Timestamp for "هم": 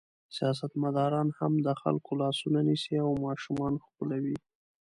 1.39-1.53